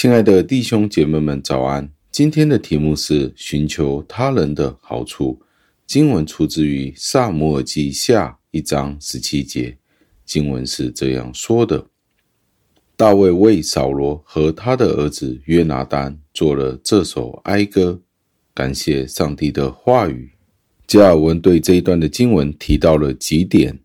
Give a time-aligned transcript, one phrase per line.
[0.00, 1.90] 亲爱的弟兄姐妹们，早安！
[2.12, 5.42] 今天的题目是寻求他人的好处。
[5.88, 9.76] 经文出自于撒母耳记下一章十七节，
[10.24, 11.84] 经文是这样说的：
[12.96, 18.00] 大卫为扫罗和他的儿子约拿单做了这首哀歌，
[18.54, 20.30] 感谢上帝的话语。
[20.86, 23.76] 加尔文对这一段的经文提到了几点。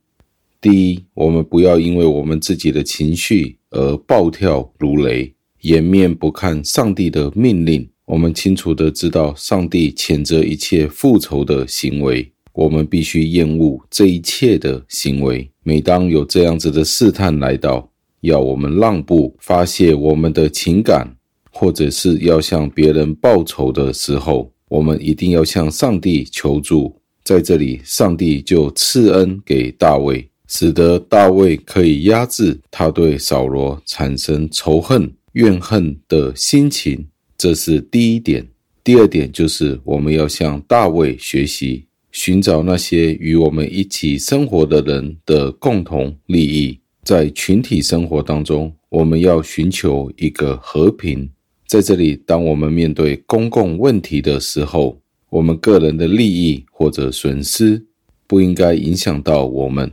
[0.62, 5.34] 第一，我们不要因为我们自己的情绪而暴跳如雷，
[5.64, 7.90] 掩面不看上帝的命令。
[8.06, 15.50] 我们清楚地知道，上帝谴责一切复仇的行为，我们必须厌恶这一切的行为。
[15.64, 17.90] 每当有这样子的试探来到，
[18.20, 21.08] 要我们让步、发泄我们的情感，
[21.50, 26.94] 或者是要向别人报仇的时候，我们一定要向上帝求助。
[27.24, 30.28] 在这里，上帝就赐恩给大卫。
[30.50, 38.48] 使得大卫可以压制他对扫罗产生仇恨、怨恨的心情，这是第一点。
[38.84, 46.80] 第二点就是我们要向大卫学习，寻找那些与我们一起生活的人的共同利益。
[47.04, 51.30] 在群体生活当中，我们要寻求一个和平。
[51.68, 57.84] 在这里，当我们面对公共问题的时候，我们个人的利益或者损失
[58.28, 59.92] 不应该影响到我们。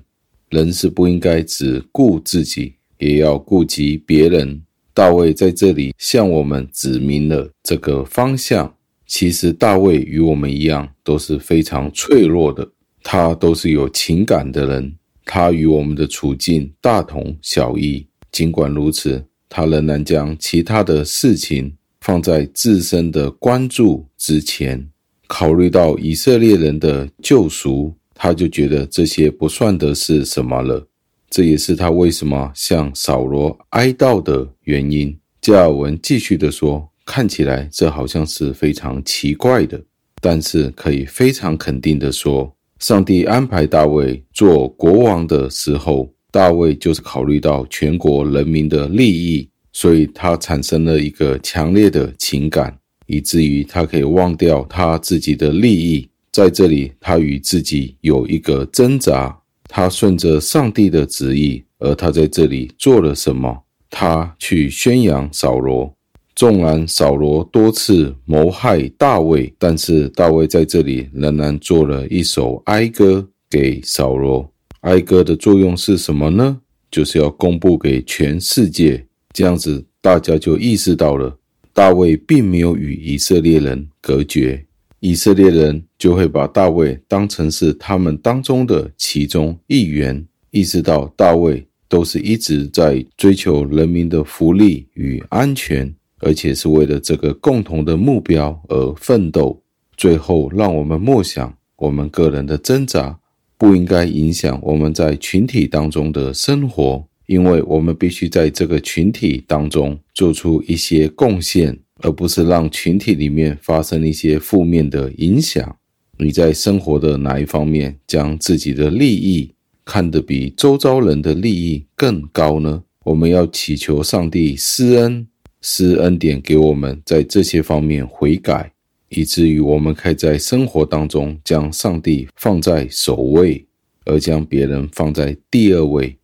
[0.50, 4.60] 人是不应该只顾自己，也要顾及别人。
[5.00, 8.76] 大卫在这里向我们指明了这个方向。
[9.06, 12.70] 其实大卫与我们一样都是非常脆弱的，
[13.02, 18.06] 他都是有情感的人，他与我们的处境大同小异。
[18.30, 24.86] 尽管如此，他仍然将其他的事情放在自身的关注之前，
[25.26, 27.94] 考虑到以色列人的救赎。
[28.12, 30.86] 他就觉得这些不算得是什么了，
[31.30, 35.16] 这也是他为什么向扫罗哀悼的原因。
[35.40, 39.80] 加尔文继续地说：“看起来这好像是非常奇怪的，
[40.20, 52.76] 但是可以非常肯定地说，上帝安排大卫做国王的时候，大卫就是考虑到全国人民的利益，所以他产生了一个强烈的情感，
[53.06, 59.36] 以至于他可以忘掉他自己的利益。”在这里，他与自己有一个挣扎。
[59.72, 63.62] 他顺着上帝的旨意，而他在这里做了什么？
[63.88, 65.94] 他去宣扬扫罗。
[66.34, 74.50] 纵然扫罗多次谋害大卫，但是大卫在这里仍然做了一首哀歌给扫罗。
[74.80, 76.58] 哀歌的作用是什么呢？
[76.90, 81.36] 就是要公布给全世界，这样子大家就意识到了，
[81.72, 84.64] 大卫并没有与以色列人隔绝。
[85.00, 99.62] 以色列人就会把大卫当成是他们当中的其中一员，意识到大卫都是一直在追求人民的福利与安全，而且是为了这个共同的目标而奋斗。
[99.96, 103.18] 最后，让我们默想，我们个人的挣扎
[103.56, 111.78] 不应该影响我们在群体当中的生活，因为我们必须在这个群体当中做出一些贡献。
[112.02, 115.76] 而不是让群体里面发生一些负面的影响。
[116.18, 122.82] 你在生活的哪一方面将自己的利益看得比周遭人的利益更高呢？
[123.04, 125.26] 我们要祈求上帝施恩、
[125.62, 128.70] 施恩典给我们，在这些方面悔改，
[129.08, 133.66] 以至于我们可以在生活当中将上帝放在首位，
[134.04, 136.16] 而将别人放在第二位，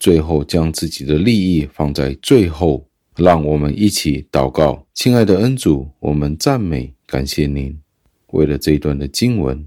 [0.00, 2.88] 最后将自己的利益放在最后。
[3.16, 7.78] 让我们一起祷告，亲爱的恩主，我们赞美感谢您。
[8.28, 9.66] 为了这一段的经文，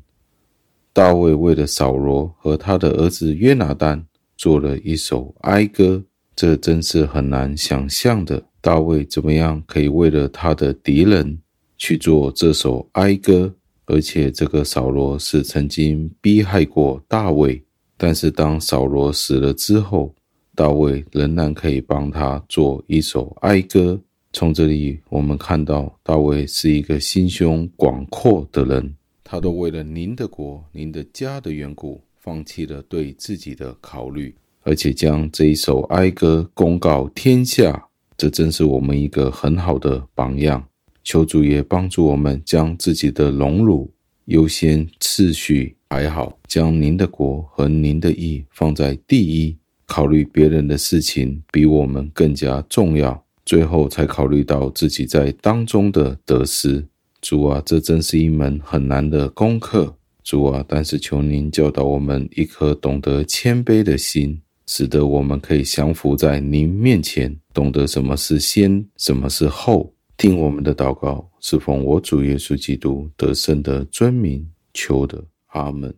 [0.92, 4.04] 大卫为了扫罗和他的儿子约拿单
[4.36, 6.04] 做了一首哀歌，
[6.36, 8.44] 这真是很难想象的。
[8.62, 11.40] 大卫怎么样可以为了他的敌人
[11.78, 13.54] 去做这首哀歌？
[13.86, 17.64] 而且这个扫罗是曾经逼害过大卫，
[17.96, 20.16] 但是当扫罗死了之后，
[20.56, 24.00] 大卫仍然可以帮他做一首哀歌。
[24.32, 37.88] 从这里我们看到，大卫是一个心胸广阔的人，他都为了您的国、您的家的缘故，放弃了对自己的考虑，而且将这一首哀歌公告天下。
[38.18, 40.66] 这真是我们一个很好的榜样。
[41.04, 43.92] 求主也帮助我们，将自己的荣辱
[44.26, 49.56] 优先次序排好，将您的国和您的义放在第一。
[49.86, 56.86] 考虑别人的事情比我们更加重要，最后才考虑到自己在当中的得失。
[57.22, 59.96] 主啊，这真是一门很难的功课。
[60.24, 69.94] 主啊，但是求您教导我们一颗懂得谦卑的心，使得我们可以降服在您面前，懂得什么是先，什么是后。
[70.18, 75.94] 听我们的祷告，是奉我主耶稣基督得胜的尊名求的，阿门。